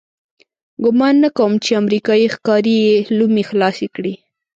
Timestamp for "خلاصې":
3.49-3.87